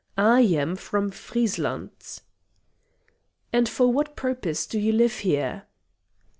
I 0.17 0.41
am 0.41 0.77
from 0.77 1.11
Friesland." 1.11 1.91
"And 3.53 3.69
for 3.69 3.93
what 3.93 4.15
purpose 4.15 4.65
do 4.65 4.79
you 4.79 4.93
live 4.93 5.17
here?" 5.19 5.67